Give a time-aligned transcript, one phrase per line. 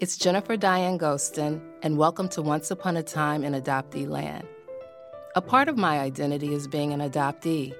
[0.00, 4.48] It's Jennifer Diane Gostin, and welcome to Once Upon a Time in Adoptee Land.
[5.36, 7.74] A part of my identity is being an adoptee,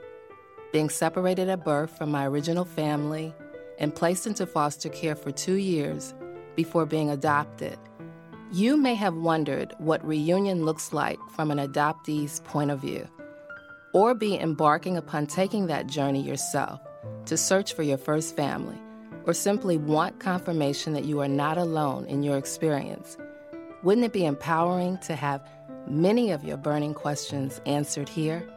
[0.71, 3.35] being separated at birth from my original family
[3.79, 6.12] and placed into foster care for two years
[6.56, 7.79] before being adopted.
[8.52, 13.09] You may have wondered what reunion looks like from an adoptee's point of view,
[13.95, 16.80] or be embarking upon taking that journey yourself
[17.25, 18.79] to search for your first family
[19.25, 23.16] or simply want confirmation that you are not alone in your experience,
[23.82, 25.46] wouldn't it be empowering to have
[25.86, 28.49] many of your burning questions answered here?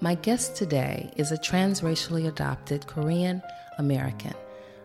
[0.00, 3.40] My guest today is a transracially adopted Korean
[3.78, 4.34] American,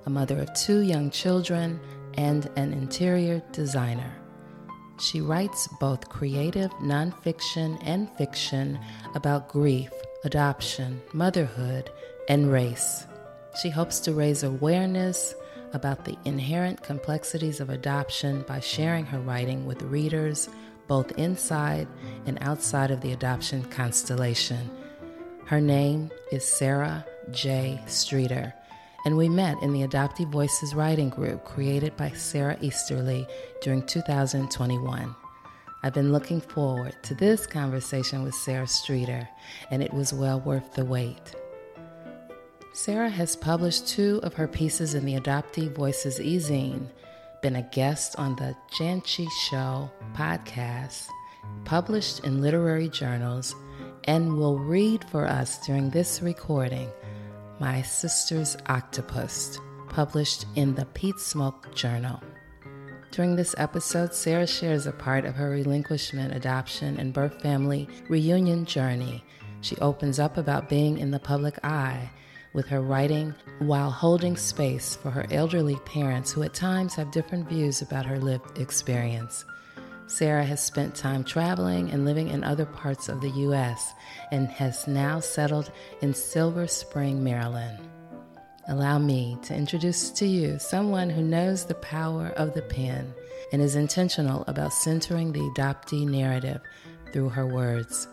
[0.05, 1.79] a mother of two young children,
[2.13, 4.13] and an interior designer.
[4.99, 8.79] She writes both creative nonfiction and fiction
[9.15, 9.91] about grief
[10.27, 11.89] adoption, motherhood,
[12.27, 13.07] and race.
[13.61, 15.33] She hopes to raise awareness
[15.71, 20.49] about the inherent complexities of adoption by sharing her writing with readers
[20.89, 21.87] both inside
[22.25, 24.69] and outside of the adoption constellation.
[25.45, 27.81] Her name is Sara J.
[27.87, 28.53] Streeter,
[29.05, 33.25] and we met in the Adoptee Voices writing group created by Sarah Easterly
[33.61, 35.15] during 2021.
[35.87, 39.29] I've been looking forward to this conversation with Sara Streeter,
[39.71, 41.33] and it was well worth the wait.
[42.73, 46.89] Sara has published two of her pieces in the Adoptee Voices e-zine,
[47.41, 51.07] been a guest on the Janchi Show podcast,
[51.63, 53.55] published in literary journals,
[54.03, 56.89] and will read for us during this recording
[57.61, 62.21] My Sister's Octopus, published in the Peatsmoke Journal.
[63.11, 68.65] During this episode, Sara shares a part of her relinquishment, adoption, and birth family reunion
[68.65, 69.23] journey.
[69.61, 72.11] She opens up about being in the public eye
[72.53, 77.47] with her writing while holding space for her elderly parents who at times have different
[77.47, 79.45] views about her lived experience.
[80.07, 83.93] Sara has spent time traveling and living in other parts of the U.S.
[84.31, 85.71] and has now settled
[86.01, 87.79] in Silver Spring, Maryland
[88.67, 93.13] allow me to introduce to you someone who knows the power of the pen
[93.51, 96.61] and is intentional about centering the adoptee narrative
[97.13, 98.07] through her words.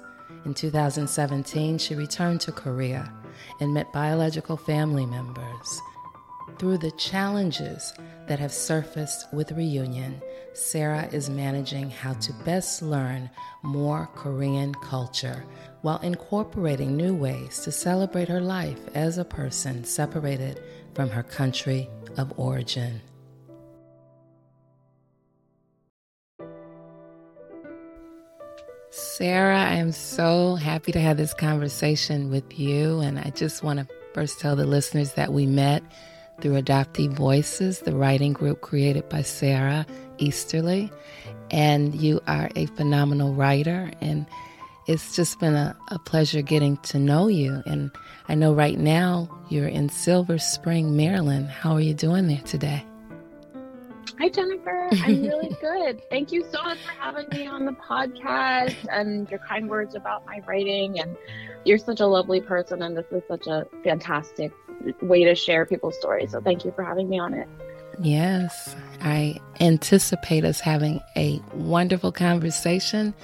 [0.45, 3.13] In 2017, she returned to Korea
[3.61, 5.81] and met biological family members.
[6.59, 7.93] Through the challenges
[8.27, 10.23] that have surfaced with reunion,
[10.53, 13.29] Sara is managing how to best learn
[13.63, 15.45] more Korean culture
[15.83, 20.63] while incorporating new ways to celebrate her life as a person separated
[20.95, 23.01] from her country of origin.
[28.91, 33.01] Sara, I am so happy to have this conversation with you.
[33.01, 35.83] And I just want to first tell the listeners that we met
[36.41, 39.87] through Adoptee Voices, the writing group created by Sarah
[40.19, 40.91] Easterly.
[41.51, 43.91] And you are a phenomenal writer.
[44.01, 44.27] And
[44.87, 47.63] it's just been a, a pleasure getting to know you.
[47.67, 47.91] And
[48.29, 51.49] I know right now you're in Silver Spring, Maryland.
[51.49, 52.85] How are you doing there today?
[54.21, 54.89] Hi, Jennifer.
[54.93, 56.03] I'm really good.
[56.09, 60.25] Thank you so much for having me on the podcast and your kind words about
[60.27, 61.01] my writing.
[61.01, 61.17] And
[61.65, 64.53] you're such a lovely person, and this is such a fantastic
[65.03, 66.33] way to share people's stories.
[66.33, 67.49] So, thank you for having me on it.
[68.01, 73.15] Yes, I anticipate us having a wonderful conversation.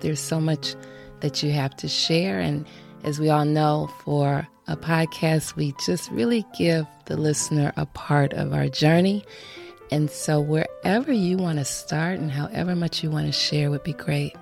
[0.00, 0.74] There's so much
[1.20, 2.38] that you have to share.
[2.38, 2.66] And
[3.04, 8.32] as we all know, for a podcast, we just really give the listener a part
[8.34, 9.24] of our journey.
[9.90, 13.84] And so, wherever you want to start and however much you want to share would
[13.84, 14.36] be great.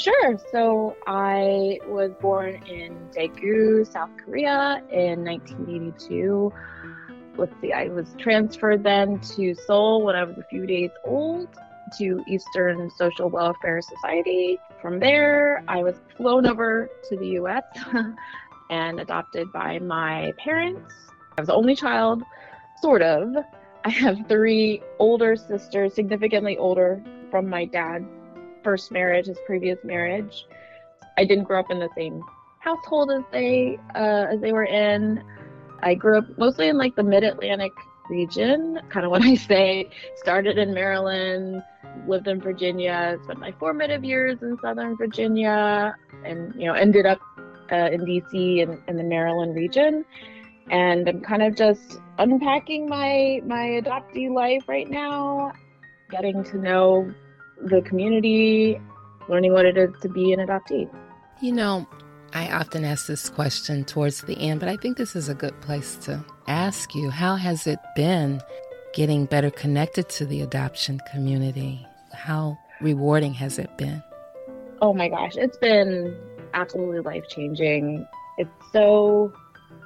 [0.00, 0.38] Sure.
[0.50, 6.50] So, I was born in Daegu, South Korea in 1982.
[7.36, 11.48] Let's see, I was transferred then to Seoul when I was a few days old
[11.98, 14.58] to Eastern Social Welfare Society.
[14.80, 17.64] From there, I was flown over to the US
[18.70, 20.94] and adopted by my parents.
[21.36, 22.22] I was the only child,
[22.80, 23.36] sort of.
[23.84, 28.06] I have three older sisters, significantly older from my dad's
[28.62, 30.46] first marriage, his previous marriage.
[31.18, 32.22] I didn't grow up in the same
[32.60, 35.22] household as they uh, as they were in.
[35.82, 37.72] I grew up mostly in like the Mid Atlantic
[38.08, 38.80] region.
[38.90, 39.90] Kind of what I say.
[40.16, 41.62] Started in Maryland,
[42.06, 47.20] lived in Virginia, spent my formative years in Southern Virginia, and you know ended up
[47.72, 50.04] uh, in DC and in the Maryland region.
[50.70, 55.52] And I'm kind of just unpacking my my adoptee life right now,
[56.10, 57.12] getting to know
[57.64, 58.80] the community,
[59.28, 60.90] learning what it is to be an adoptee.
[61.40, 61.86] You know,
[62.32, 65.58] I often ask this question towards the end, but I think this is a good
[65.60, 68.40] place to ask you, how has it been
[68.92, 71.86] getting better connected to the adoption community?
[72.12, 74.02] How rewarding has it been?
[74.80, 76.16] Oh my gosh, it's been
[76.54, 78.06] absolutely life changing.
[78.38, 79.32] It's so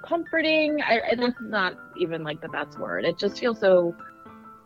[0.07, 0.81] comforting.
[0.83, 3.05] I, and that's not even like the best word.
[3.05, 3.95] It just feels so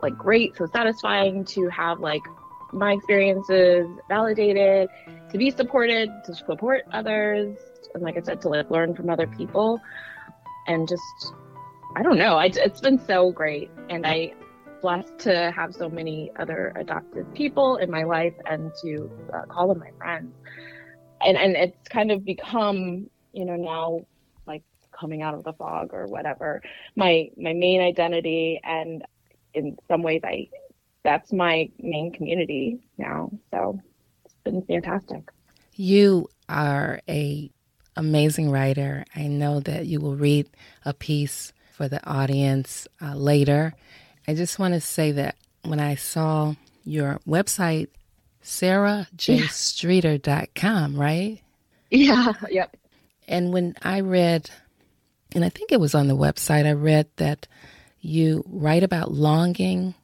[0.02, 2.22] like great, so satisfying to have like
[2.73, 4.88] my experiences validated,
[5.31, 7.56] to be supported, to support others,
[7.94, 9.81] and like I said, to like learn from other people,
[10.67, 11.32] and just
[11.97, 12.37] I don't know.
[12.37, 14.35] I, it's been so great, and I
[14.81, 19.69] blessed to have so many other adopted people in my life and to uh, call
[19.69, 20.32] them my friends.
[21.20, 24.00] And and it's kind of become, you know, now
[24.47, 24.62] like
[24.93, 26.62] coming out of the fog or whatever,
[26.97, 29.05] my my main identity and
[29.55, 30.49] in some ways I
[31.08, 33.31] that's my main community now.
[33.50, 33.81] So
[34.25, 35.31] it's been fantastic.
[35.75, 37.50] You are a
[37.96, 39.05] amazing writer.
[39.14, 40.49] I know that you will read
[40.84, 43.75] a piece for the audience uh, later
[44.28, 47.88] I just want to say that when I saw your website,
[48.44, 51.40] sarajstreeter.com, right?
[51.90, 52.76] Yeah, yep.
[53.26, 54.50] And when I read,
[55.34, 57.49] and I think it was on the website, I read that
[58.02, 59.94] you write about longing,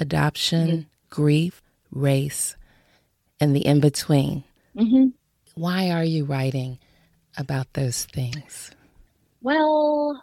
[0.00, 0.80] adoption, mm-hmm.
[1.08, 2.56] grief, race,
[3.40, 4.44] and the in between.
[4.76, 5.08] Mm-hmm.
[5.54, 6.78] Why are you writing
[7.36, 8.70] about those things?
[9.42, 10.22] Well,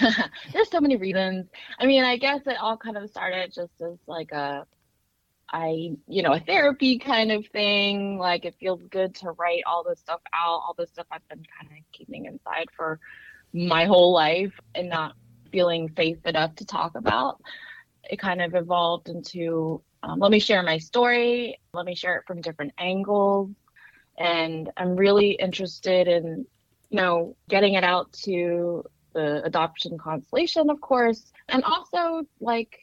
[0.52, 1.46] There's so many reasons.
[1.78, 4.66] I mean, I guess it all kind of started just as like a
[5.52, 8.18] I, you know, a therapy kind of thing.
[8.18, 11.44] Like it feels good to write all this stuff out, all this stuff I've been
[11.60, 12.98] kind of keeping inside for
[13.52, 15.14] my whole life and not
[15.52, 17.40] feeling safe enough to talk about.
[18.10, 22.24] It kind of evolved into um, let me share my story, let me share it
[22.26, 23.50] from different angles.
[24.18, 26.46] And I'm really interested in,
[26.90, 28.84] you know, getting it out to
[29.14, 32.78] the adoption constellation, of course, and also like,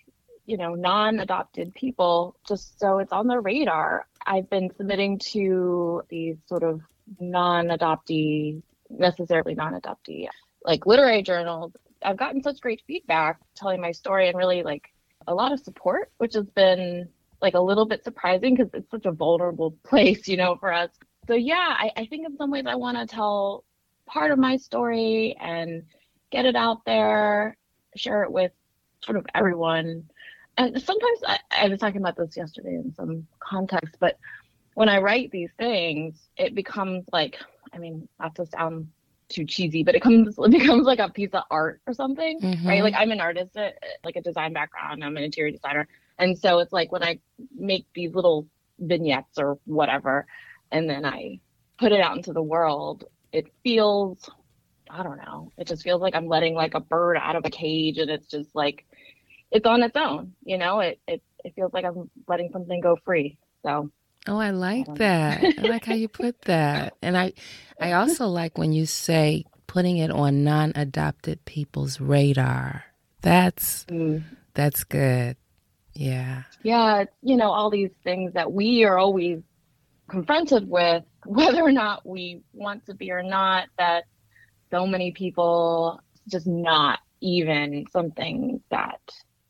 [0.45, 4.07] you know, non adopted people, just so it's on the radar.
[4.25, 6.81] I've been submitting to these sort of
[7.19, 10.27] non adoptee, necessarily non adoptee,
[10.65, 11.73] like literary journals.
[12.03, 14.91] I've gotten such great feedback telling my story and really like
[15.27, 17.07] a lot of support, which has been
[17.41, 20.89] like a little bit surprising because it's such a vulnerable place, you know, for us.
[21.27, 23.63] So yeah, I, I think in some ways I want to tell
[24.05, 25.83] part of my story and
[26.31, 27.55] get it out there,
[27.95, 28.51] share it with
[29.01, 30.09] sort of everyone.
[30.57, 34.17] And sometimes I, I was talking about this yesterday in some context, but
[34.73, 37.37] when I write these things, it becomes like,
[37.73, 38.89] I mean, not to sound
[39.31, 42.67] too cheesy, but it comes it becomes like a piece of art or something, mm-hmm.
[42.67, 42.83] right?
[42.83, 43.69] Like I'm an artist, uh,
[44.03, 45.03] like a design background.
[45.03, 45.87] I'm an interior designer,
[46.19, 47.19] and so it's like when I
[47.55, 48.47] make these little
[48.79, 50.25] vignettes or whatever,
[50.71, 51.39] and then I
[51.79, 54.29] put it out into the world, it feels
[54.89, 55.51] I don't know.
[55.57, 58.27] It just feels like I'm letting like a bird out of a cage and it's
[58.27, 58.85] just like
[59.49, 60.79] it's on its own, you know?
[60.81, 63.37] It it it feels like I'm letting something go free.
[63.63, 63.89] So
[64.27, 65.43] Oh, I like I that.
[65.59, 66.93] I like how you put that.
[67.01, 67.33] And I
[67.79, 72.83] I also like when you say putting it on non-adopted people's radar.
[73.21, 74.23] That's mm.
[74.53, 75.37] that's good.
[75.93, 76.43] Yeah.
[76.63, 79.39] Yeah, you know, all these things that we are always
[80.09, 84.03] confronted with whether or not we want to be or not that
[84.69, 88.99] so many people just not even something that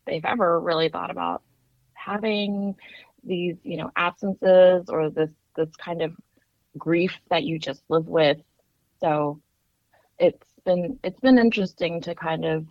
[0.05, 1.41] they've ever really thought about
[1.93, 2.75] having
[3.23, 6.13] these you know absences or this this kind of
[6.77, 8.37] grief that you just live with
[8.99, 9.39] so
[10.19, 12.65] it's been it's been interesting to kind of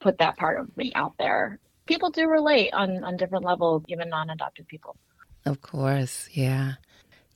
[0.00, 4.08] put that part of me out there people do relate on on different levels even
[4.08, 4.96] non-adopted people
[5.46, 6.74] of course yeah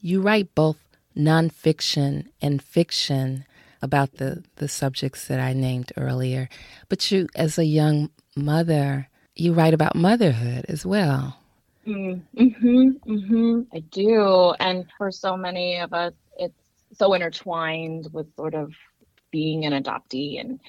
[0.00, 0.78] you write both
[1.16, 3.44] nonfiction and fiction
[3.82, 6.48] about the, the subjects that I named earlier.
[6.88, 11.41] But you, as a young mother, you write about motherhood as well.
[11.86, 14.54] Mm-hmm, mm-hmm, I do.
[14.60, 16.58] And for so many of us, it's
[16.94, 18.72] so intertwined with sort of
[19.30, 20.60] being an adoptee and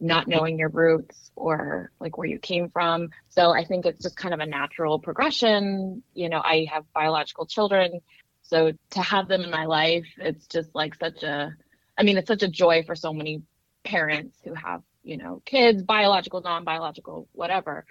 [0.00, 3.10] not knowing your roots or like where you came from.
[3.28, 6.02] So I think it's just kind of a natural progression.
[6.14, 8.00] You know, I have biological children.
[8.42, 11.54] So to have them in my life, it's just like such a
[11.98, 13.42] I mean, it's such a joy for so many
[13.84, 17.84] parents who have, you know, kids, biological, non-biological, whatever,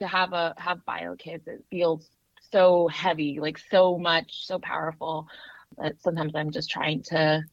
[0.00, 1.46] to have a have bio kids.
[1.46, 2.08] It feels
[2.52, 5.28] so heavy, like so much, so powerful
[5.78, 7.44] that sometimes I'm just trying to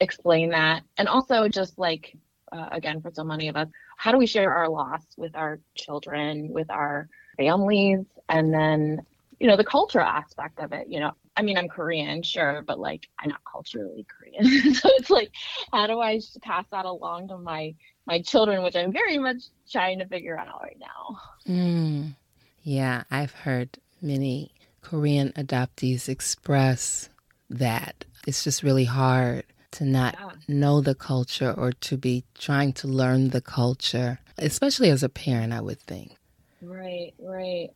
[0.00, 0.82] explain that.
[0.96, 2.16] And also just like
[2.52, 5.60] uh, again for so many of us, how do we share our loss with our
[5.74, 9.00] children, with our families, and then
[9.38, 10.88] you know the cultural aspect of it.
[10.88, 14.74] You know, I mean, I'm Korean, sure, but like I'm not culturally Korean.
[14.74, 15.30] so it's like,
[15.72, 17.74] how do I pass that along to my
[18.08, 21.20] my children, which I'm very much trying to figure out right now.
[21.46, 22.16] Mm.
[22.62, 24.50] Yeah, I've heard many
[24.80, 27.10] Korean adoptees express
[27.50, 28.06] that.
[28.26, 30.30] It's just really hard to not yeah.
[30.48, 35.52] know the culture or to be trying to learn the culture, especially as a parent,
[35.52, 36.16] I would think.
[36.62, 37.68] Right, right.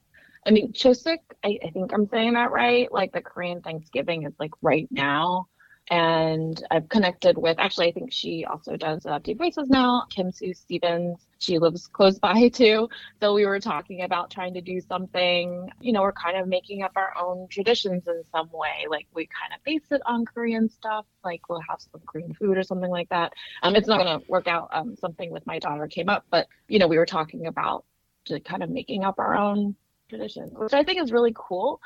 [0.46, 2.90] I mean, Chuseok, I, I think I'm saying that right.
[2.90, 5.46] Like the Korean Thanksgiving is like right now
[5.90, 10.54] and I've connected with actually I think she also does Adoptee Voices now, Kim Sue
[10.54, 11.26] Stevens.
[11.38, 12.88] She lives close by too.
[13.20, 16.82] So we were talking about trying to do something, you know, we're kind of making
[16.82, 18.86] up our own traditions in some way.
[18.88, 22.56] Like we kind of base it on Korean stuff, like we'll have some Korean food
[22.56, 23.32] or something like that.
[23.62, 24.68] Um it's not gonna work out.
[24.72, 27.84] Um something with my daughter came up, but you know, we were talking about
[28.24, 29.74] just kind of making up our own
[30.08, 31.80] traditions, which I think is really cool.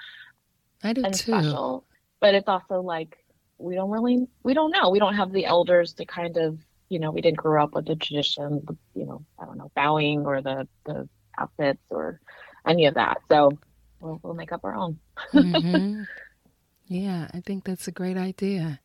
[0.83, 1.33] I do and too.
[1.33, 1.85] special.
[2.21, 3.19] But it's also like
[3.59, 4.91] we don't really we don't know.
[4.91, 6.59] We don't have the elders to kind of
[6.89, 10.25] you know we didn't grow up with the tradition you know i don't know bowing
[10.25, 11.09] or the the
[11.39, 12.21] outfits or
[12.67, 13.19] any of that.
[13.29, 13.59] So
[14.01, 14.99] we'll, we'll make up our own.
[15.33, 16.03] Mm-hmm.
[16.89, 18.81] yeah i think that's a great idea.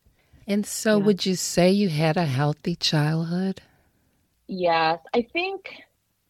[0.47, 1.05] And so yeah.
[1.05, 3.61] would you say you had a healthy childhood?
[4.47, 5.71] Yes i think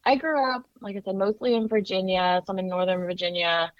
[0.05, 3.71] i grew up like i said mostly in virginia some in northern virginia.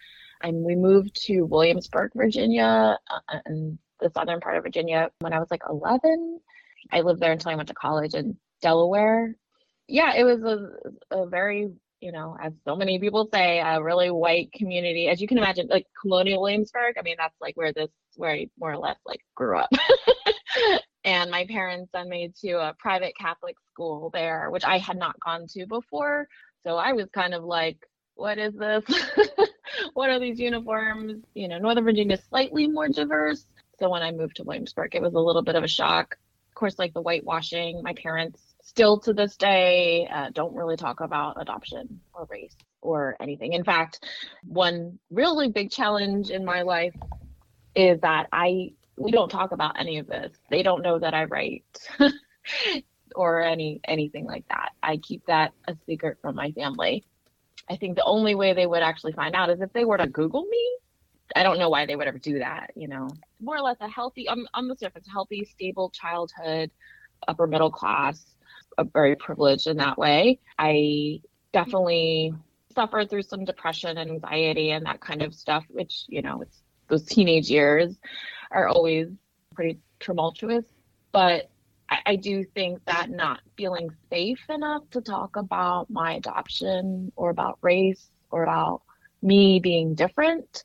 [0.44, 5.39] And we moved to williamsburg virginia uh, and the southern part of Virginia when I
[5.39, 6.39] was like 11.
[6.91, 9.36] I lived there until I went to college in Delaware.
[9.88, 14.10] Yeah, it was a, a very, you know, as so many people say, a really
[14.10, 15.08] white community.
[15.08, 18.50] As you can imagine, like Colonial Williamsburg, I mean, that's like where this, where I
[18.60, 19.70] more or less like grew up.
[21.03, 25.20] and my parents sent me to a private Catholic school there, which I had not
[25.20, 26.27] gone to before.
[26.63, 27.77] So I was kind of like,
[28.15, 28.84] what is this?
[29.93, 31.24] what are these uniforms?
[31.34, 33.46] You know, Northern Virginia is slightly more diverse,
[33.81, 36.17] so when I moved to Williamsburg, it was a little bit of a shock.
[36.50, 41.01] Of course, like the whitewashing, my parents still to this day uh, don't really talk
[41.01, 43.53] about adoption or race or anything.
[43.53, 44.05] In fact,
[44.45, 46.93] one really big challenge in my life
[47.75, 50.31] is that I we don't talk about any of this.
[50.51, 51.63] They don't know that I write
[53.15, 54.73] or any anything like that.
[54.83, 57.03] I keep that a secret from my family.
[57.67, 60.07] I think the only way they would actually find out is if they were to
[60.07, 60.77] Google me
[61.35, 63.07] I don't know why they would ever do that, you know.
[63.41, 66.71] More or less a healthy, on the surface, healthy, stable childhood,
[67.27, 68.25] upper middle class,
[68.93, 70.39] very privileged in that way.
[70.57, 71.21] I
[71.53, 72.33] definitely
[72.73, 76.43] suffered through some depression and anxiety and that kind of stuff, which, you know,
[76.88, 77.95] those teenage years
[78.51, 79.07] are always
[79.53, 80.65] pretty tumultuous.
[81.11, 81.50] But
[81.89, 87.29] I, I do think that not feeling safe enough to talk about my adoption or
[87.29, 88.81] about race or about
[89.21, 90.63] me being different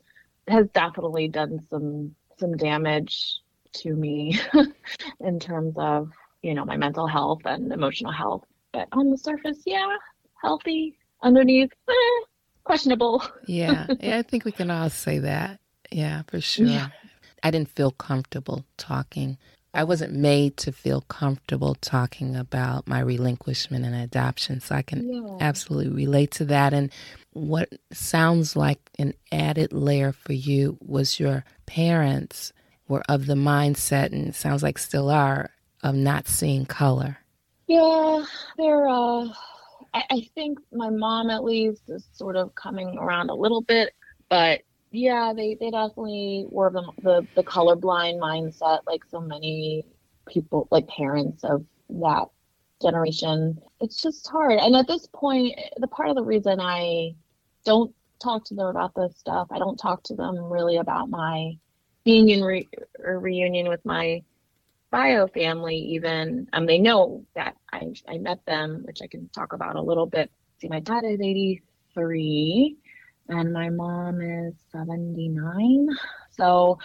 [0.48, 3.40] has definitely done some some damage
[3.72, 4.38] to me
[5.20, 6.10] in terms of
[6.42, 8.44] you know my mental health and emotional health.
[8.72, 9.96] But on the surface yeah
[10.42, 10.98] healthy.
[11.22, 12.24] Underneath eh,
[12.64, 13.22] questionable.
[13.46, 13.86] Yeah.
[14.00, 15.60] Yeah i think we can all say that.
[15.90, 16.66] Yeah for sure.
[16.66, 16.88] Yeah.
[17.42, 19.38] i didn't feel comfortable talking
[19.76, 24.60] I wasn't made to feel comfortable talking about my relinquishment and adoption.
[24.60, 25.36] So I can yeah.
[25.40, 26.72] absolutely relate to that.
[26.72, 26.90] And
[27.32, 32.52] what sounds like an added layer for you was your parents
[32.88, 35.50] were of the mindset, and sounds like still are,
[35.82, 37.18] of not seeing color.
[37.66, 38.24] Yeah,
[38.56, 39.26] they're, uh,
[39.92, 43.92] I, I think my mom at least is sort of coming around a little bit,
[44.30, 44.60] but
[44.96, 49.84] yeah, they, they definitely were the, the, the colorblind mindset, like so many
[50.26, 52.26] people, like parents of that
[52.82, 53.58] generation.
[53.80, 54.58] It's just hard.
[54.58, 57.14] And at this point, the part of the reason I
[57.64, 61.52] don't talk to them about this stuff, I don't talk to them really about my
[62.04, 64.22] being in re- reunion with my
[64.90, 66.48] bio family even.
[66.52, 70.06] Um, they know that I, I met them, which I can talk about a little
[70.06, 70.30] bit.
[70.58, 72.76] See, my dad is 83
[73.28, 75.88] and my mom is 79
[76.30, 76.78] so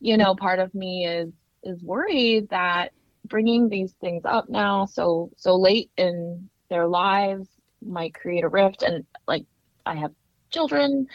[0.00, 1.32] you know part of me is
[1.64, 2.92] is worried that
[3.24, 7.48] bringing these things up now so so late in their lives
[7.84, 8.82] might create a rift.
[8.82, 9.44] And like
[9.86, 10.12] i have
[10.50, 11.06] children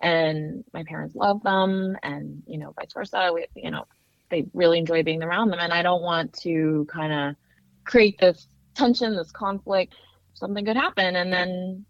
[0.00, 3.30] and my parents love them and you know vice versa.
[3.34, 3.84] We, you know
[4.30, 5.60] they really enjoy being around them.
[5.60, 7.36] And i don't want to kind of
[7.84, 9.94] create this tension this conflict.
[10.34, 11.84] Something could happen and then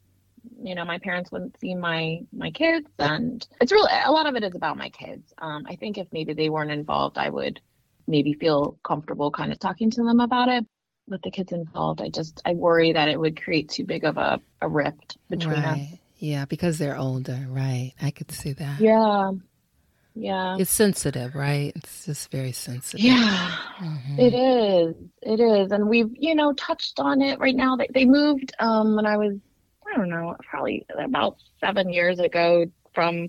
[0.63, 4.35] you know my parents wouldn't see my my kids and it's really a lot of
[4.35, 7.61] it is about my kids um, i think if maybe they weren't involved i would
[8.07, 10.67] maybe feel comfortable kind of talking to them about it
[11.09, 14.17] with the kids involved i just i worry that it would create too big of
[14.17, 15.93] a, a rift between right.
[15.93, 19.31] us yeah because they're older right i could see that yeah
[20.15, 20.57] yeah.
[20.59, 21.73] It's sensitive, right?
[21.75, 23.01] It's just very sensitive.
[23.01, 24.19] Yeah, mm-hmm.
[24.19, 24.95] it is.
[25.23, 25.73] It is.
[25.73, 27.77] And we've, you know, touched on it right now.
[27.77, 29.35] They, they moved um, when I was,
[29.93, 33.29] I don't know, probably about seven years ago from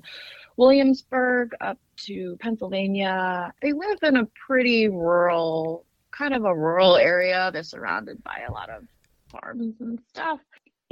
[0.57, 3.53] Williamsburg up to Pennsylvania.
[3.61, 7.49] They live in a pretty rural, kind of a rural area.
[7.51, 8.83] They're surrounded by a lot of
[9.29, 10.39] farms and stuff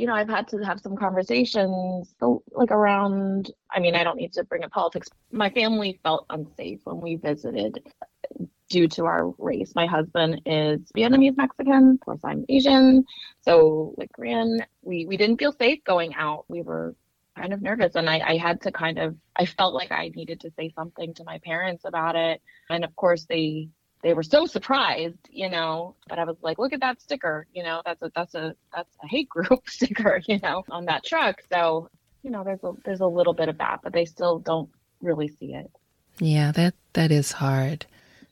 [0.02, 2.16] you know, I've had to have some conversations
[2.54, 5.08] like around, I mean, I don't need to bring up politics.
[5.32, 7.84] My family felt unsafe when we visited
[8.72, 9.74] due to our race.
[9.76, 13.06] My husband is Vietnamese Mexican, of course I'm Asian.
[13.42, 16.46] So like Korean, we, we didn't feel safe going out.
[16.48, 16.96] We were
[17.36, 20.40] kind of nervous and I, I had to kind of I felt like I needed
[20.42, 22.42] to say something to my parents about it.
[22.70, 23.68] And of course they
[24.04, 27.64] they were so surprised, you know, but I was like, look at that sticker, you
[27.64, 31.44] know, that's a that's a that's a hate group sticker, you know, on that truck.
[31.52, 31.90] So,
[32.24, 34.70] you know, there's a there's a little bit of that, but they still don't
[35.02, 35.70] really see it.
[36.20, 37.86] Yeah, that that is hard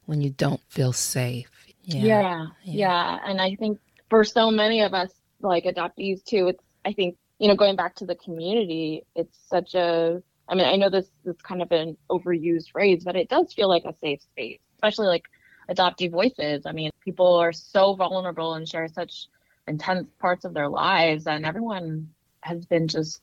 [0.10, 1.52] when you don't feel safe.
[1.84, 2.04] Yeah.
[2.04, 2.48] Yeah.
[2.64, 3.20] yeah.
[3.26, 7.48] And I think for so many of us like adoptees too, it's I think, you
[7.48, 11.36] know, going back to the community, it's such a I mean, I know this is
[11.44, 15.26] kind of an overused phrase, but it does feel like a safe space, especially like
[15.70, 16.66] adoptee voices.
[16.66, 19.28] I mean, people are so vulnerable and share such
[19.68, 22.10] intense parts of their lives, and everyone
[22.42, 23.22] has been just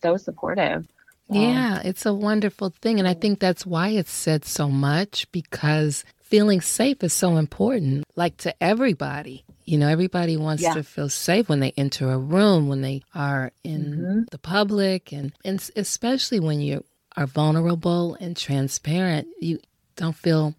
[0.00, 0.86] so supportive.
[1.30, 2.98] Yeah, it's a wonderful thing.
[2.98, 8.04] And I think that's why it's said so much because feeling safe is so important,
[8.16, 9.44] like to everybody.
[9.64, 10.74] You know, everybody wants yeah.
[10.74, 14.20] to feel safe when they enter a room, when they are in mm-hmm.
[14.30, 16.84] the public, and, and especially when you
[17.16, 19.28] are vulnerable and transparent.
[19.40, 19.58] You
[19.96, 20.54] don't feel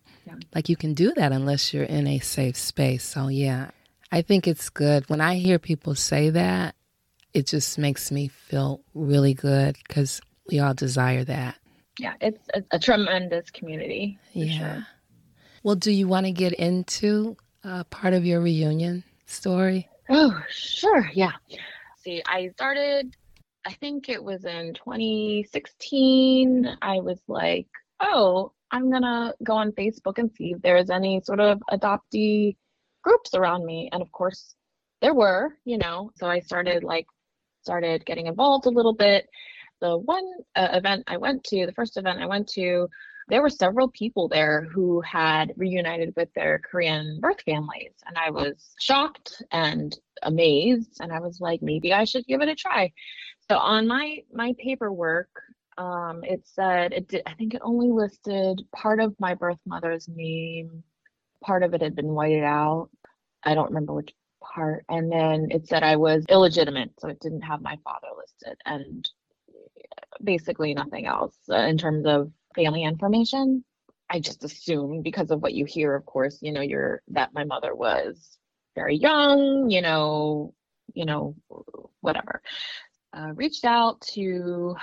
[0.54, 3.04] like you can do that unless you're in a safe space.
[3.04, 3.72] So, yeah,
[4.12, 5.10] I think it's good.
[5.10, 6.76] When I hear people say that,
[7.34, 11.56] it just makes me feel really good because we all desire that.
[11.98, 14.18] Yeah, it's a, a tremendous community.
[14.34, 14.58] yeah.
[14.58, 14.88] Sure.
[15.64, 19.90] Well, do you want to get into uh, part of your reunion story?
[20.10, 21.10] Oh, sure.
[21.14, 21.34] Yeah.
[21.98, 23.16] See, I started,
[23.66, 26.78] I think it was in 2016.
[26.82, 27.68] I was like,
[28.00, 32.56] oh, I'm gonna go on Facebook and see if there's any sort of adoptee
[33.04, 33.90] groups around me.
[33.92, 34.56] And of course,
[35.02, 36.12] there were, you know.
[36.16, 37.08] So I started like
[37.62, 39.28] started getting involved a little bit.
[39.82, 42.90] The one uh, event I went to, the first event I went to,
[43.30, 48.32] there were several people there who had reunited with their Korean birth families, and I
[48.32, 50.98] was shocked and amazed.
[51.00, 52.92] And I was like, maybe I should give it a try.
[53.50, 55.30] So on my my paperwork,
[55.78, 60.08] um, it said it did, I think it only listed part of my birth mother's
[60.08, 60.84] name.
[61.44, 62.90] Part of it had been whited out.
[63.44, 64.86] I don't remember which part.
[64.90, 69.08] And then it said I was illegitimate, so it didn't have my father listed, and
[70.24, 73.64] basically nothing else uh, in terms of family information.
[74.10, 77.44] I just assumed because of what you hear, of course, you know, you're that my
[77.44, 78.38] mother was
[78.76, 80.54] very young, you know,
[80.94, 81.36] you know,
[82.02, 82.42] whatever.
[83.14, 84.76] Uh, reached out to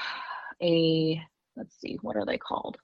[0.62, 1.20] a
[1.56, 2.76] let's see, what are they called?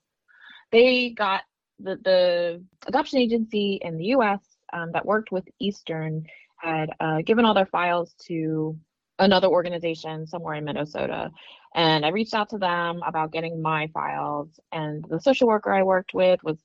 [0.71, 1.43] They got
[1.79, 4.41] the the adoption agency in the U.S.
[4.73, 6.25] Um, that worked with Eastern
[6.57, 8.77] had uh, given all their files to
[9.19, 11.31] another organization somewhere in Minnesota.
[11.75, 14.59] And I reached out to them about getting my files.
[14.71, 16.57] And the social worker I worked with was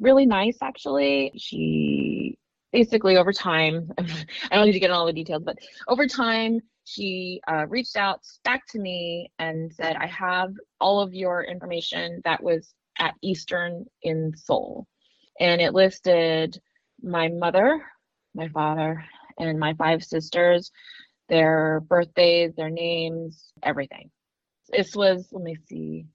[0.00, 1.32] really nice, actually.
[1.36, 2.38] She
[2.72, 6.60] basically, over time, I don't need to get into all the details, but over time,
[6.84, 12.20] she uh, reached out back to me and said, I have all of your information
[12.24, 14.86] that was at Eastern in Seoul.
[15.40, 16.60] And it listed
[17.02, 17.82] my mother,
[18.34, 19.04] my father,
[19.38, 20.70] and my five sisters,
[21.28, 24.10] their birthdays, their names, everything.
[24.70, 26.06] This was, let me see,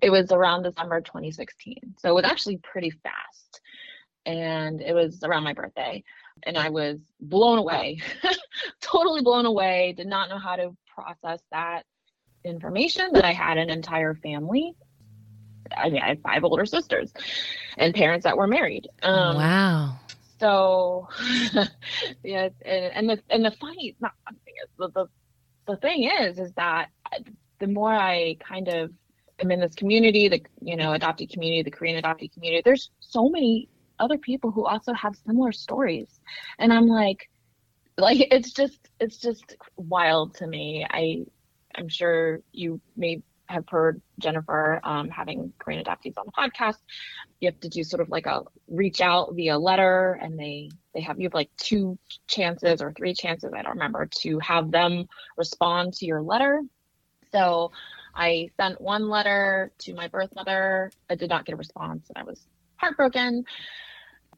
[0.00, 1.96] it was around December 2016.
[1.98, 3.60] So it was actually pretty fast.
[4.24, 6.02] And it was around my birthday
[6.42, 8.00] and I was blown away,
[8.80, 9.94] totally blown away.
[9.96, 11.84] Did not know how to process that
[12.44, 14.74] information that I had an entire family.
[15.76, 17.12] I mean, I had five older sisters
[17.76, 18.88] and parents that were married.
[19.02, 19.98] Um, wow.
[20.38, 21.08] So,
[22.22, 24.12] yeah, and, and the and the funny, not
[24.78, 25.06] the, the
[25.66, 26.88] the thing is, is that
[27.58, 28.90] the more I kind of
[29.40, 33.28] am in this community, the you know adopted community, the Korean adopted community, there's so
[33.28, 33.68] many
[33.98, 36.20] other people who also have similar stories.
[36.58, 37.28] And i'm like
[37.96, 40.86] like it's just it's just wild to me.
[40.88, 41.24] I
[41.76, 46.76] i'm sure you may have heard jennifer um, having korean adoptees on the podcast
[47.40, 51.00] you have to do sort of like a reach out via letter and they they
[51.00, 55.06] have you have like two chances or three chances i don't remember to have them
[55.36, 56.62] respond to your letter
[57.32, 57.70] so
[58.16, 60.90] I sent one letter to my birth mother.
[61.10, 62.40] I did not get a response, and I was
[62.76, 63.44] heartbroken.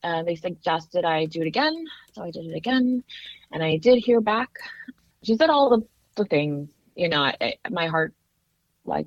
[0.02, 3.04] Uh, they suggested I do it again, so I did it again,
[3.52, 4.50] and I did hear back.
[5.22, 7.22] She said all the, the things, you know.
[7.22, 8.14] I, my heart
[8.88, 9.06] like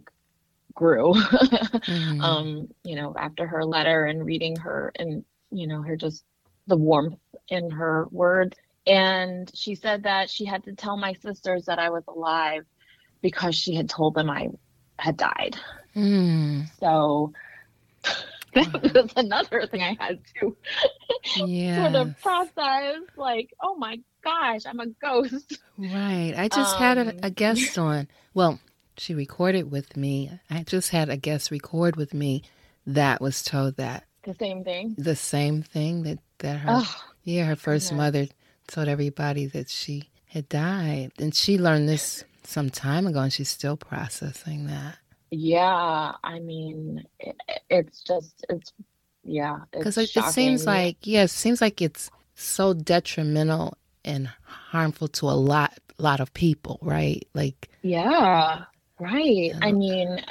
[0.74, 2.22] grew, mm-hmm.
[2.22, 6.24] um, you know, after her letter and reading her, and you know, her just
[6.68, 7.18] the warmth
[7.50, 8.58] in her words.
[8.88, 12.66] And she said that she had to tell my sisters that I was alive
[13.22, 14.50] because she had told them I
[14.98, 15.58] had died.
[15.96, 16.66] Mm.
[16.80, 17.34] So
[18.54, 20.56] that was another thing I had to
[21.46, 21.78] yes.
[21.94, 23.02] sort of process.
[23.16, 25.60] Like, oh my gosh, I'm a ghost.
[25.78, 26.34] Right.
[26.36, 28.08] I just um, had a, a um, guest on.
[28.34, 28.60] Well,
[29.02, 30.30] she recorded with me.
[30.48, 32.44] I just had a guest record with me
[32.86, 34.94] that was told that the same thing.
[34.96, 37.98] The same thing that that her oh, yeah her first goodness.
[37.98, 38.28] mother
[38.68, 43.50] told everybody that she had died, and she learned this some time ago, and she's
[43.50, 44.98] still processing that.
[45.32, 47.36] Yeah, I mean, it,
[47.72, 48.72] it's just it's
[49.24, 55.08] yeah, because it, it seems like yeah, it seems like it's so detrimental and harmful
[55.08, 57.28] to a lot lot of people, right?
[57.34, 58.66] Like yeah,
[59.02, 59.52] right.
[59.54, 59.60] Know.
[59.68, 60.24] I mean,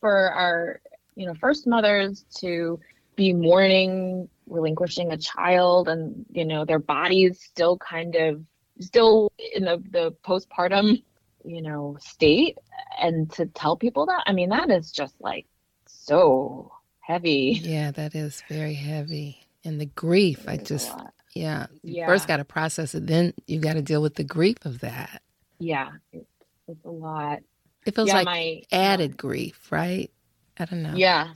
[0.00, 0.80] for our
[1.16, 2.78] you know first mothers to
[3.16, 8.42] be mourning relinquishing a child and you know their bodies still kind of
[8.80, 11.02] still in the, the postpartum
[11.44, 12.58] you know state
[13.00, 15.46] and to tell people that i mean that is just like
[15.86, 20.90] so heavy yeah that is very heavy and the grief i just
[21.34, 22.06] yeah you yeah.
[22.06, 25.22] first got to process it then you got to deal with the grief of that
[25.58, 26.26] yeah it's,
[26.66, 27.40] it's a lot
[27.86, 30.10] it feels yeah, like my, added grief right
[30.58, 31.32] i don't know yeah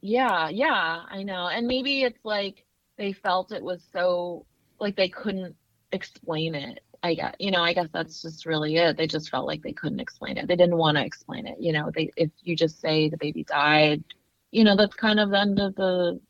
[0.00, 2.64] yeah yeah i know and maybe it's like
[2.98, 4.46] they felt it was so
[4.78, 5.54] like they couldn't
[5.92, 8.96] explain it I guess you know I guess that's just really it.
[8.96, 10.48] They just felt like they couldn't explain it.
[10.48, 11.56] They didn't want to explain it.
[11.60, 14.02] You know, they if you just say the baby died,
[14.50, 16.20] you know that's kind of the end of the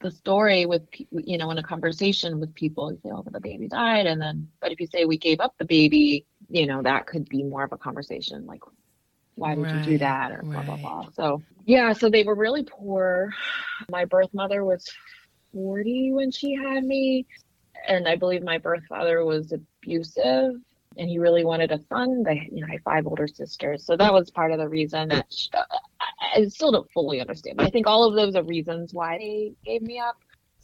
[0.00, 2.92] the story with you know in a conversation with people.
[2.92, 5.54] You say, "Oh, the baby died," and then but if you say we gave up
[5.58, 8.60] the baby, you know that could be more of a conversation like
[9.36, 11.10] why did right, you do that or blah blah blah.
[11.14, 13.32] So yeah, so they were really poor.
[13.90, 14.90] My birth mother was
[15.52, 17.26] 40 when she had me.
[17.88, 20.54] And I believe my birth father was abusive
[20.96, 22.22] and he really wanted a son.
[22.22, 23.84] They, you know, I have five older sisters.
[23.84, 25.50] So that was part of the reason that she,
[26.34, 27.58] I still don't fully understand.
[27.58, 30.16] But I think all of those are reasons why they gave me up.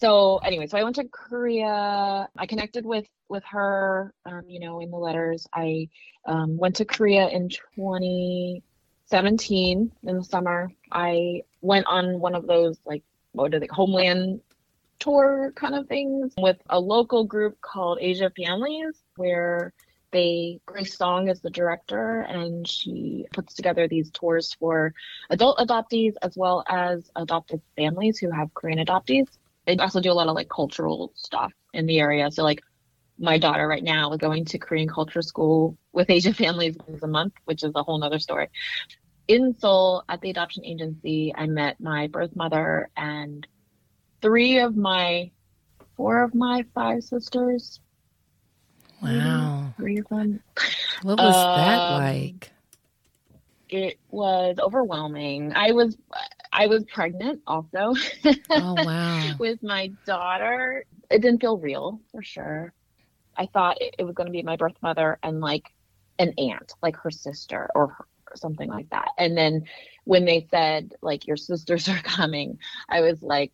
[0.03, 2.29] So anyway, so I went to Korea.
[2.37, 5.47] I connected with with her, um, you know, in the letters.
[5.55, 5.91] I
[6.27, 10.73] um, went to Korea in 2017 in the summer.
[10.91, 14.41] I went on one of those like what are they homeland
[14.99, 19.73] tour kind of things with a local group called Asia Families, where
[20.11, 24.95] they Grace Song is the director, and she puts together these tours for
[25.31, 29.29] adult adoptees as well as adopted families who have Korean adoptees.
[29.67, 32.31] They also do a lot of like cultural stuff in the area.
[32.31, 32.61] So like
[33.19, 37.07] my daughter right now is going to Korean culture school with Asian families once a
[37.07, 38.49] month, which is a whole nother story.
[39.29, 43.47] In Seoul at the adoption agency, I met my birth mother and
[44.21, 45.31] three of my,
[45.97, 47.81] four of my five sisters.
[49.03, 49.73] Wow.
[49.77, 50.41] Three of them.
[51.03, 52.51] What was um, that like?
[53.69, 55.53] It was overwhelming.
[55.55, 55.97] I was,
[56.53, 57.95] I was pregnant also.
[58.51, 59.31] Oh wow.
[59.39, 60.85] with my daughter.
[61.11, 62.73] It didn't feel real for sure.
[63.37, 65.73] I thought it, was going to be my birth mother and like
[66.19, 69.09] an aunt, like her sister or, her, or something like that.
[69.17, 69.65] And then
[70.05, 73.53] when they said like your sisters are coming, I was like,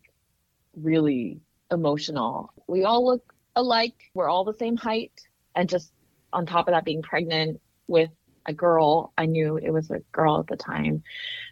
[0.75, 1.39] really
[1.71, 2.53] emotional.
[2.67, 3.95] We all look alike.
[4.13, 5.13] We're all the same height.
[5.55, 5.91] And just
[6.33, 8.11] on top of that, being pregnant with
[8.45, 11.03] a girl, I knew it was a girl at the time,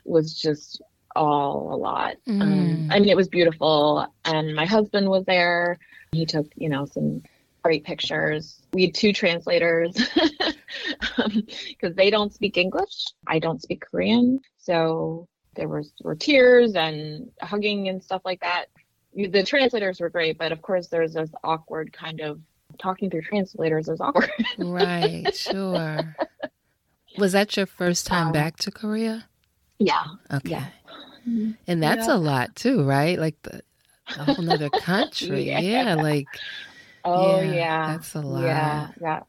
[0.06, 0.82] was just
[1.18, 2.16] all a lot.
[2.28, 2.42] Um, mm.
[2.42, 4.08] Um, I mean, it was beautiful.
[4.26, 5.80] And my husband was there.
[6.12, 7.24] He took, you know, some
[7.64, 8.62] great pictures.
[8.72, 10.54] We had two translators because
[11.18, 13.08] um, they don't speak English.
[13.26, 14.40] I don't speak Korean.
[14.58, 18.68] So there was were tears and hugging and stuff like that
[19.18, 22.40] the translators were great, but of course there's this awkward kind of
[22.78, 24.32] talking through translators is awkward.
[24.58, 26.16] right, sure.
[27.18, 29.28] Was that your first time um, back to Korea?
[29.80, 30.04] Yeah.
[30.32, 30.52] Okay.
[30.52, 30.68] Yeah.
[31.28, 31.52] Mm-hmm.
[31.68, 32.16] And that's yeah.
[32.16, 33.20] a lot too, right?
[33.20, 33.62] Like the
[34.18, 35.44] a whole other country.
[35.44, 35.60] yeah.
[35.60, 35.96] yeah.
[35.96, 36.28] like
[37.04, 38.44] Oh yeah, yeah, That's a lot.
[38.44, 38.90] Yeah.
[39.02, 39.20] Yeah.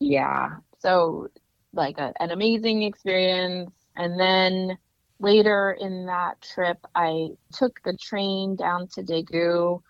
[0.00, 0.50] Yeah.
[0.78, 1.28] So
[1.72, 3.70] like a, an amazing experience.
[3.96, 4.78] And then
[5.20, 9.82] later in that trip, I took the train down to Daegu,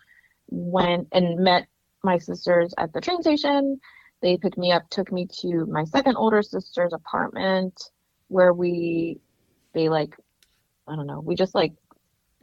[0.48, 1.66] went and met
[2.02, 3.80] my sisters at the train station.
[4.22, 7.90] They picked me up, took me to my second older sister's apartment
[8.28, 9.20] where we
[9.72, 10.16] they like,
[10.88, 11.72] I don't know, we just like,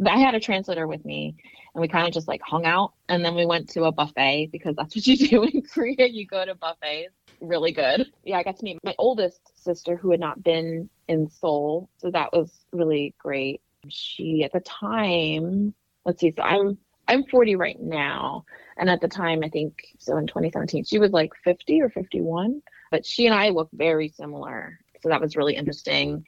[0.06, 1.36] I had a translator with me
[1.74, 4.50] and we kind of just like hung out and then we went to a buffet
[4.52, 6.08] because that's what you do in Korea.
[6.08, 7.14] You go to buffets.
[7.42, 8.12] Really good.
[8.24, 11.90] Yeah, I got to meet my oldest sister who had not been in Seoul.
[11.98, 13.62] So that was really great.
[13.90, 15.74] She at the time,
[16.06, 16.78] let's see, so I'm
[17.08, 18.46] I'm 40 right now.
[18.78, 22.62] And at the time, I think so in 2017, she was like 50 or 51,
[22.92, 24.80] but she and I look very similar.
[25.02, 26.26] So that was really interesting.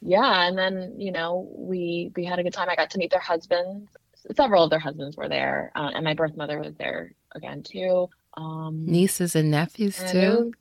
[0.00, 2.68] Yeah, and then you know we we had a good time.
[2.70, 3.90] I got to meet their husbands.
[4.34, 8.08] Several of their husbands were there, uh, and my birth mother was there again too.
[8.36, 10.52] Um, Nieces and nephews and too.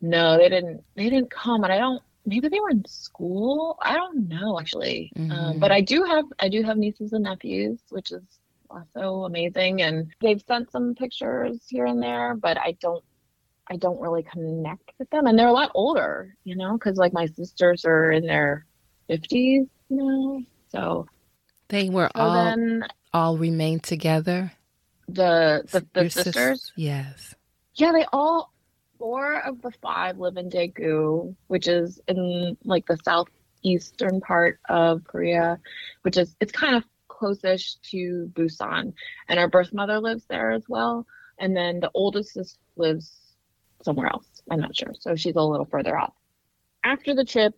[0.00, 0.84] No, they didn't.
[0.94, 2.02] They didn't come, and I don't.
[2.24, 3.78] Maybe they were in school.
[3.82, 5.12] I don't know actually.
[5.16, 5.32] Mm-hmm.
[5.32, 8.22] Um, but I do have I do have nieces and nephews, which is
[8.70, 9.82] also amazing.
[9.82, 13.04] And they've sent some pictures here and there, but I don't
[13.68, 15.26] I don't really connect with them.
[15.26, 18.66] And they're a lot older, you know, because like my sisters are in their
[19.08, 20.42] 50s now.
[20.68, 21.06] So
[21.68, 24.52] they were so all then, all remained together.
[25.08, 26.34] The the, the sisters?
[26.34, 26.72] sisters?
[26.76, 27.34] Yes.
[27.74, 28.52] Yeah, they all
[28.98, 35.04] four of the five live in Daegu, which is in like the southeastern part of
[35.04, 35.58] Korea,
[36.02, 38.92] which is it's kind of closest to Busan.
[39.28, 41.06] And our birth mother lives there as well.
[41.38, 42.38] And then the oldest
[42.76, 43.12] lives
[43.82, 44.26] somewhere else.
[44.50, 44.92] I'm not sure.
[44.98, 46.14] So she's a little further off.
[46.84, 47.54] After the trip,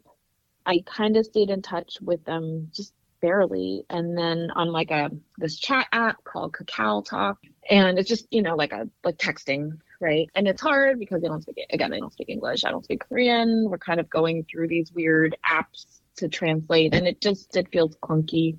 [0.68, 3.85] I kind of stayed in touch with them just barely.
[3.88, 7.38] And then on like a this chat app called Kakao Talk,
[7.70, 10.28] and it's just you know like a like texting, right?
[10.35, 12.64] And it's hard because they don't speak again they don't speak English.
[12.64, 13.66] I don't speak Korean.
[13.70, 17.96] We're kind of going through these weird apps to translate, and it just it feels
[17.96, 18.59] clunky.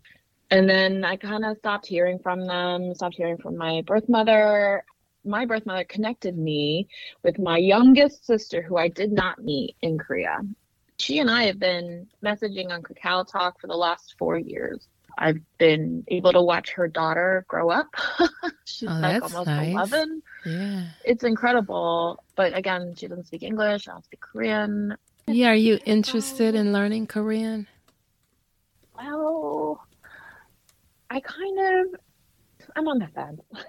[0.52, 4.84] And then I kind of stopped hearing from them, stopped hearing from my birth mother.
[5.24, 6.88] My birth mother connected me
[7.24, 10.40] with my youngest sister, who I did not meet in Korea.
[11.00, 14.88] She and I have been messaging on Kakao Talk for the last four years.
[15.18, 17.88] I've been able to watch her daughter grow up.
[18.66, 19.74] She's oh, like almost nice.
[19.74, 20.22] 11.
[20.46, 20.84] Yeah.
[21.04, 22.24] It's incredible.
[22.36, 23.88] But again, she doesn't speak English.
[23.88, 24.96] I don't speak Korean.
[25.28, 25.50] Yeah.
[25.50, 27.68] Are you interested in learning Korean?
[28.96, 29.86] Well,
[31.10, 32.00] I kind of
[32.76, 33.42] I'm on the fence.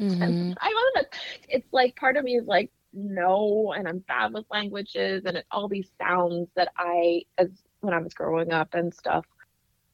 [0.00, 0.52] Mm-hmm.
[0.60, 1.06] I'm on the
[1.48, 5.68] it's like part of me is like no and I'm bad with languages and all
[5.68, 7.48] these sounds that I as
[7.80, 9.24] when I was growing up and stuff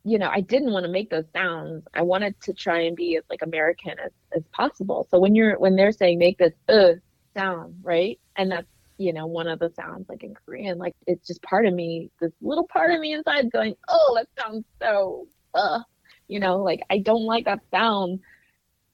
[0.05, 1.85] you know I didn't want to make those sounds.
[1.95, 5.09] I wanted to try and be as like American as, as possible.
[5.11, 6.93] So when you're when they're saying make this uh
[7.35, 8.19] sound right?
[8.37, 11.67] And that's you know one of the sounds like in Korean like it's just part
[11.67, 15.81] of me this little part of me inside going oh that sounds so uh
[16.29, 18.21] you know like i don't like that sound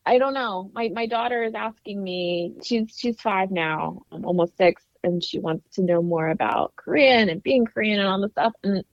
[0.07, 0.71] i don't know.
[0.75, 5.39] My my daughter is asking me she's she's five now i'm almost six and she
[5.39, 8.85] wants to know more about korean and being korean and all this stuff and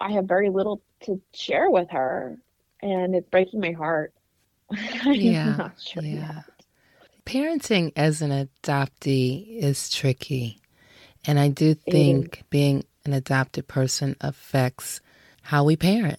[0.00, 2.38] i have very little to share with her
[2.80, 4.12] and it's breaking my heart.
[5.04, 6.34] Yeah sure yeah.
[6.36, 6.44] yet.
[7.26, 10.60] parenting as an adoptee is tricky
[11.26, 15.00] and i do think being an adopted person affects
[15.42, 16.18] how we parent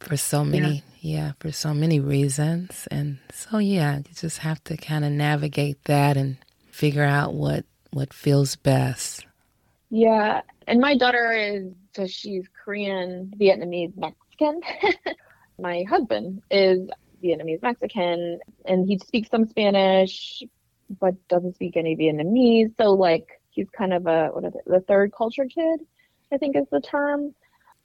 [0.00, 1.26] for so many yeah.
[1.26, 1.32] yeah.
[1.38, 6.16] for so many reasons and so yeah you just have to kind of navigate that
[6.16, 6.38] and
[6.70, 9.26] figure out what what feels best
[9.90, 14.60] yeah and my daughter is so she's korean vietnamese mexican
[15.58, 16.88] my husband is
[17.22, 20.42] vietnamese mexican and he speaks some spanish
[20.98, 24.80] but doesn't speak any vietnamese so like he's kind of a what is it the
[24.80, 25.80] third culture kid
[26.32, 27.34] i think is the term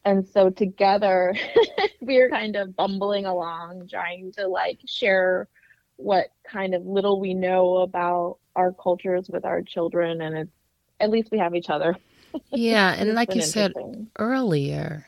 [0.06, 1.36] and so together
[2.02, 5.48] we're kind of bumbling along trying to like share
[5.98, 10.52] what kind of little we know about our cultures with our children and it's
[11.02, 11.96] at least we have each other.
[12.52, 13.72] Yeah and like you said
[14.20, 15.08] earlier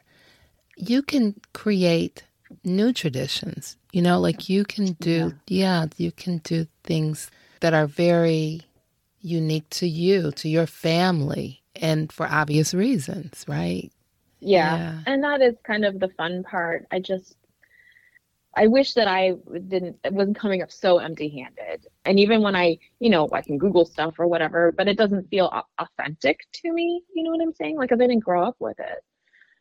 [0.77, 2.23] you can create
[2.63, 3.75] new traditions.
[3.91, 5.81] You know like you can do yeah.
[5.81, 7.29] yeah you can do things
[7.59, 8.61] that are very
[9.19, 13.91] unique to you to your family and for obvious reasons right
[14.39, 14.77] yeah.
[14.77, 14.99] yeah.
[15.05, 16.87] And that is kind of the fun part.
[16.91, 17.37] I just
[18.55, 19.33] I wish that I
[19.67, 21.85] didn't it wasn't coming up so empty-handed.
[22.05, 25.29] And even when I, you know, I can Google stuff or whatever, but it doesn't
[25.29, 27.03] feel authentic to me.
[27.13, 27.77] You know what I'm saying?
[27.77, 29.03] Like, I didn't grow up with it.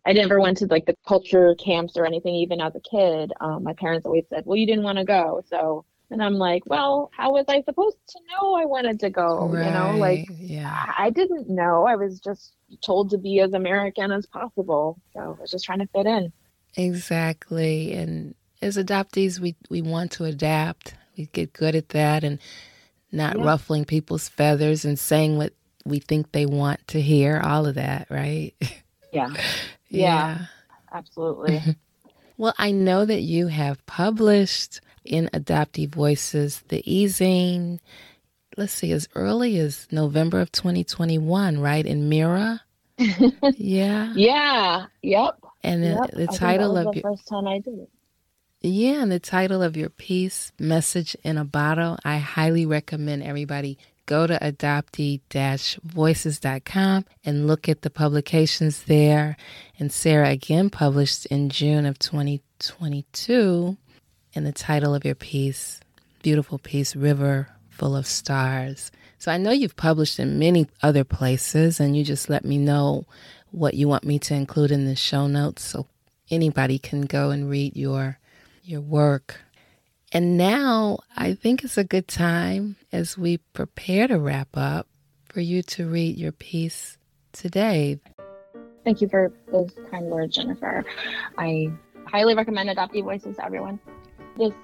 [0.06, 3.32] I never went to like the culture camps or anything, even as a kid.
[3.40, 6.62] Um, my parents always said, "Well, you didn't want to go, so and I'm like,
[6.66, 9.48] well, how was I supposed to know I wanted to go?
[9.48, 9.66] Right.
[9.66, 10.92] You know, like yeah.
[10.96, 11.86] I didn't know.
[11.86, 12.52] I was just
[12.84, 15.00] told to be as American as possible.
[15.12, 16.32] So I was just trying to fit in.
[16.76, 17.92] Exactly.
[17.92, 20.94] And as adoptees we we want to adapt.
[21.16, 22.38] We get good at that and
[23.10, 23.44] not yeah.
[23.44, 28.08] ruffling people's feathers and saying what we think they want to hear, all of that,
[28.10, 28.54] right?
[29.12, 29.30] Yeah.
[29.32, 29.38] yeah.
[29.88, 30.38] yeah.
[30.92, 31.62] absolutely.
[32.36, 37.78] well, I know that you have published in Adoptee Voices the e-zine.
[38.56, 41.84] Let's see, as early as November of 2021, right?
[41.84, 42.62] In Mira.
[42.98, 44.12] yeah.
[44.14, 44.86] Yeah.
[45.02, 45.40] Yep.
[45.62, 46.10] And the, yep.
[46.12, 47.90] the title of the your first time I did it.
[48.62, 53.78] Yeah, and the title of your piece, Message in a Bottle, I highly recommend everybody
[54.06, 59.36] go to adoptee-voices.com and look at the publications there.
[59.78, 63.76] And Sara again published in June of 2022
[64.36, 65.80] and the title of your piece,
[66.22, 68.92] beautiful piece, River Full of Stars.
[69.18, 73.06] So I know you've published in many other places and you just let me know
[73.50, 75.86] what you want me to include in the show notes so
[76.30, 78.18] anybody can go and read your
[78.62, 79.40] your work.
[80.12, 84.86] And now I think it's a good time as we prepare to wrap up
[85.28, 86.98] for you to read your piece
[87.32, 88.00] today.
[88.84, 90.84] Thank you for those kind words, Jennifer.
[91.38, 91.70] I
[92.06, 93.80] highly recommend Adoptee Voices to everyone.
[94.36, 94.54] This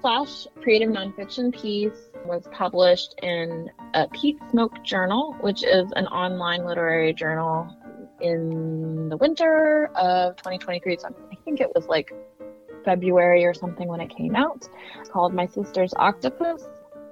[0.00, 6.64] Flash creative nonfiction piece was published in a Pete Smoke Journal, which is an online
[6.64, 7.68] literary journal
[8.20, 10.98] in the winter of 2023.
[10.98, 12.12] So I think it was like
[12.84, 14.68] February or something when it came out.
[15.10, 16.64] Called My Sister's Octopus.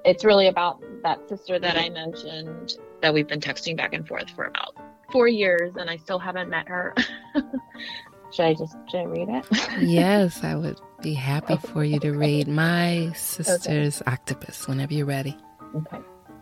[0.05, 4.31] It's really about that sister that I mentioned that we've been texting back and forth
[4.31, 4.77] for about
[5.11, 6.95] four years and I still haven't met her.
[8.37, 9.46] should I just should I read it?
[9.81, 14.11] yes, I would be happy for you to read My Sister's okay.
[14.11, 15.37] Octopus whenever you're ready.
[15.75, 15.99] Okay.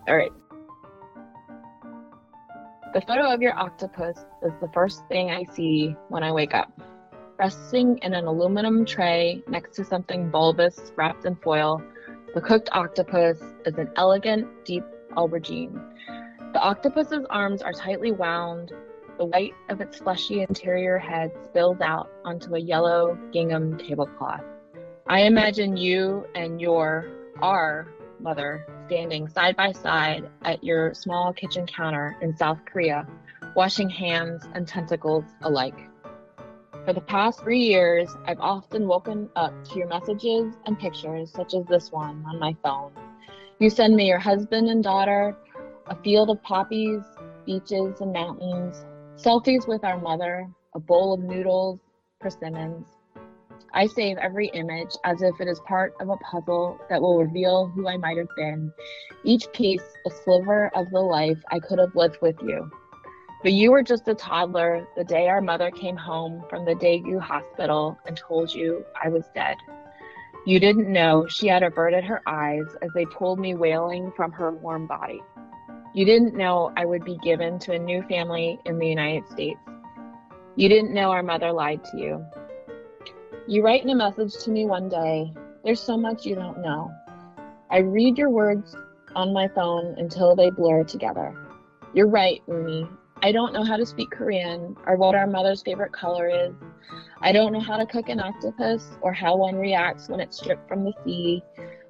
[0.09, 0.33] All right.
[2.93, 6.71] The photo of your octopus is the first thing I see when I wake up
[7.39, 11.83] resting in an aluminum tray next to something bulbous wrapped in foil.
[12.35, 14.85] The cooked octopus is an elegant, deep
[15.17, 15.75] aubergine.
[16.53, 18.73] The octopus's arms are tightly wound.
[19.17, 24.43] The white of its fleshy interior head spills out onto a yellow gingham tablecloth.
[25.07, 27.07] I imagine you and your,
[27.41, 27.87] our
[28.19, 33.07] mother standing side by side at your small kitchen counter in South Korea,
[33.55, 35.79] washing hands and tentacles alike.
[36.85, 41.55] For the past three years, I've often woken up to your messages and pictures, such
[41.55, 42.91] as this one on my phone.
[43.61, 45.37] You send me your husband and daughter,
[45.87, 47.03] a field of poppies,
[47.47, 48.85] beaches and mountains,
[49.25, 51.81] selfies with our mother, a bowl of noodles,
[52.21, 52.87] persimmons.
[53.73, 57.69] I save every image as if it is part of a puzzle that will reveal
[57.69, 58.71] who I might have been,
[59.25, 62.71] each piece a sliver of the life I could have lived with you.
[63.43, 67.19] But you were just a toddler the day our mother came home from the Daegu
[67.19, 69.57] hospital and told you I was dead.
[70.45, 74.53] You didn't know she had averted her eyes as they pulled me wailing from her
[74.53, 75.23] warm body.
[75.95, 79.61] You didn't know I would be given to a new family in the United States.
[80.57, 82.27] You didn't know our mother lied to you.
[83.47, 86.91] You write in a message to me one day, There's so much you don't know.
[87.71, 88.75] I read your words
[89.15, 91.33] on my phone until they blur together.
[91.93, 92.89] You're right, Umi.
[93.23, 96.55] I don't know how to speak Korean or what our mother's favorite color is.
[97.21, 100.69] I don't know how to cook an octopus or how one reacts when it's stripped
[100.69, 101.41] from the sea,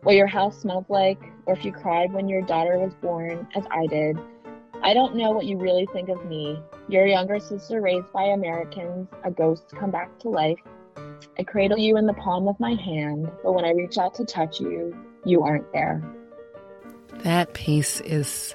[0.04, 3.64] what your house smells like, or if you cried when your daughter was born, as
[3.70, 4.18] I did.
[4.82, 9.08] I don't know what you really think of me, your younger sister raised by Americans,
[9.24, 10.58] a ghost come back to life.
[11.38, 14.24] I cradle you in the palm of my hand, but when I reach out to
[14.24, 16.02] touch you, you aren't there.
[17.22, 18.54] That piece is,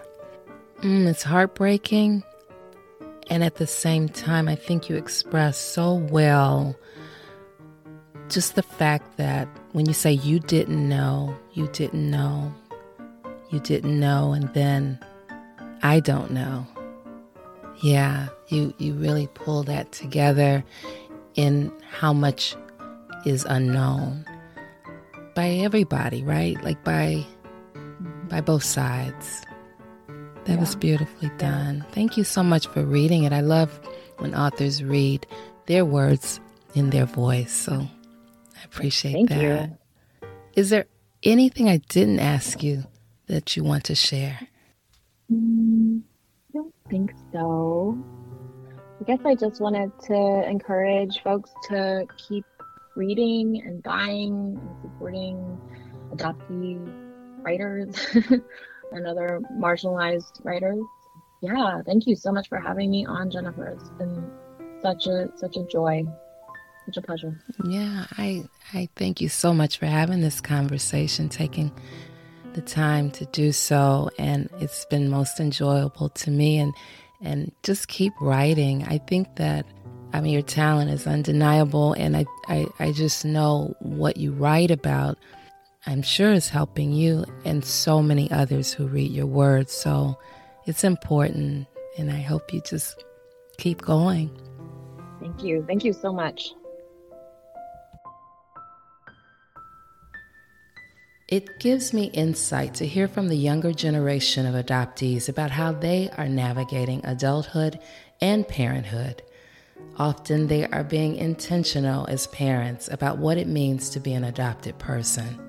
[0.81, 2.23] mm, it's heartbreaking
[3.29, 6.75] and at the same time, I think you express so well
[8.29, 12.53] just the fact that when you say you didn't know, you didn't know,
[13.49, 14.99] you didn't know, and then
[15.81, 16.65] I don't know.
[17.81, 20.63] Yeah, you, you really pull that together
[21.35, 22.55] in how much
[23.25, 24.25] is unknown
[25.35, 26.61] by everybody, right?
[26.63, 27.25] Like by
[28.27, 29.41] by both sides.
[30.45, 30.59] That yeah.
[30.59, 31.85] was beautifully done.
[31.91, 33.33] Thank you so much for reading it.
[33.33, 33.79] I love
[34.17, 35.25] when authors read
[35.65, 36.39] their words
[36.75, 37.51] in their voice.
[37.51, 37.87] So
[38.71, 39.69] appreciate Thank that.
[40.21, 40.29] You.
[40.55, 40.85] Is there
[41.23, 42.85] anything I didn't ask you
[43.27, 44.39] that you want to share?
[45.31, 47.97] Mm, I don't think so.
[48.99, 52.45] I guess I just wanted to encourage folks to keep
[52.95, 55.59] reading and buying and supporting
[56.11, 56.79] adoptee
[57.43, 57.95] writers.
[58.91, 60.83] and other marginalized writers.
[61.41, 63.67] Yeah, thank you so much for having me on, Jennifer.
[63.67, 64.29] It's been
[64.81, 66.03] such a such a joy,
[66.89, 67.39] such a pleasure.
[67.63, 71.71] Yeah, I I thank you so much for having this conversation, taking
[72.53, 76.57] the time to do so, and it's been most enjoyable to me.
[76.57, 76.73] And
[77.21, 78.83] and just keep writing.
[78.85, 79.65] I think that
[80.13, 84.71] I mean, your talent is undeniable, and I, I, I just know what you write
[84.71, 85.19] about,
[85.85, 89.71] I'm sure is helping you and so many others who read your words.
[89.71, 90.17] So
[90.65, 91.67] it's important,
[91.97, 93.03] and I hope you just
[93.57, 94.29] keep going.
[95.19, 95.63] Thank you.
[95.67, 96.53] Thank you so much.
[101.29, 106.09] It gives me insight to hear from the younger generation of adoptees about how they
[106.17, 107.79] are navigating adulthood
[108.19, 109.21] and parenthood.
[109.97, 114.79] Often they are being intentional as parents about what it means to be an adopted
[114.79, 115.39] person.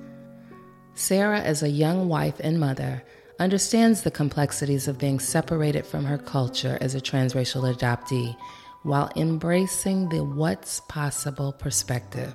[0.92, 3.02] Sara, as a young wife and mother,
[3.38, 8.36] understands the complexities of being separated from her culture as a transracial adoptee
[8.82, 12.34] while embracing the what's possible perspective.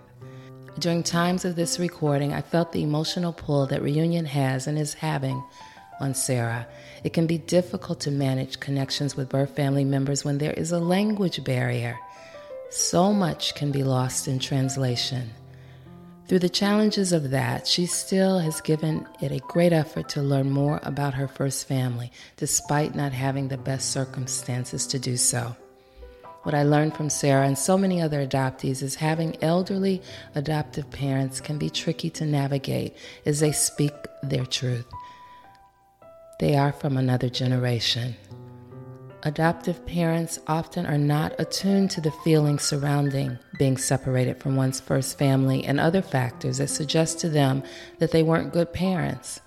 [0.78, 4.93] During times of this recording, I felt the emotional pull that reunion has and is
[4.93, 5.41] having
[6.01, 6.67] on Sara.
[7.05, 10.80] It can be difficult to manage connections with birth family members when there is a
[10.80, 11.97] language barrier.
[12.71, 15.32] So much can be lost in translation.
[16.28, 20.49] Through the challenges of that, she still has given it a great effort to learn
[20.49, 25.55] more about her first family, despite not having the best circumstances to do so.
[26.46, 30.00] What I learned from Sara and so many other adoptees is having elderly
[30.36, 34.86] adoptive parents can be tricky to navigate as they speak their truth.
[36.39, 38.16] They are from another generation.
[39.24, 45.18] Adoptive parents often are not attuned to the feelings surrounding being separated from one's first
[45.18, 47.64] family and other factors that suggest to them
[47.98, 49.41] that they weren't good parents.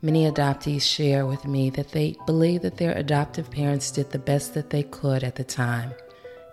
[0.00, 4.54] Many adoptees share with me that they believe that their adoptive parents did the best
[4.54, 5.94] that they could at the time.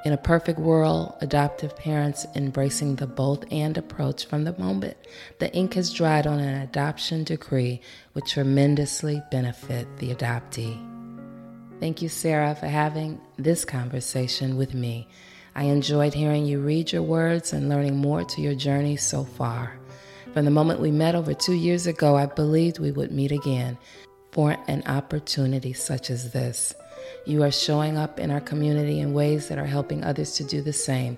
[0.05, 4.95] In a perfect world, adoptive parents embracing the both and approach from the moment
[5.39, 7.81] the ink has dried on an adoption decree
[8.13, 10.79] would tremendously benefit the adoptee.
[11.79, 15.07] Thank you, Sara, for having this conversation with me.
[15.55, 19.75] I enjoyed hearing you read your words and learning more to your journey so far.
[20.33, 23.75] From the moment we met over two years ago, I believed we would meet again
[24.31, 26.75] for an opportunity such as this.
[27.25, 30.61] You are showing up in our community in ways that are helping others to do
[30.61, 31.17] the same.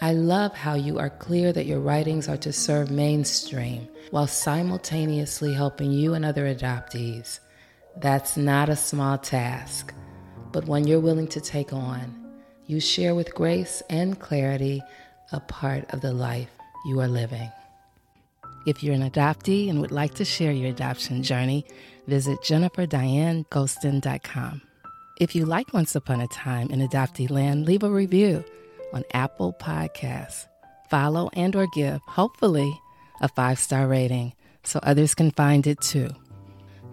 [0.00, 5.54] I love how you are clear that your writings are to serve mainstream while simultaneously
[5.54, 7.40] helping you and other adoptees.
[7.96, 9.94] That's not a small task,
[10.52, 12.14] but one you're willing to take on.
[12.66, 14.82] You share with grace and clarity
[15.32, 16.50] a part of the life
[16.84, 17.50] you are living.
[18.66, 21.64] If you're an adoptee and would like to share your adoption journey,
[22.06, 24.62] visit jenniferdianegostin.com.
[25.18, 28.44] If you like Once Upon a Time in Adoptee Land, leave a review
[28.92, 30.46] on Apple Podcasts.
[30.90, 32.78] Follow and or give, hopefully,
[33.22, 36.10] a five-star rating so others can find it too.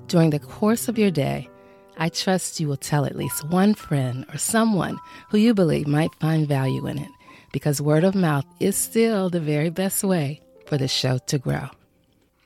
[0.08, 1.50] During the course of your day,
[1.98, 4.98] I trust you will tell at least one friend or someone
[5.30, 7.12] who you believe might find value in it
[7.52, 11.68] because word of mouth is still the very best way for the show to grow.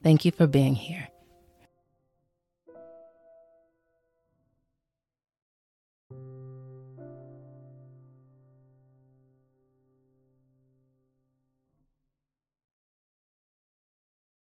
[0.02, 1.08] Thank you for being here.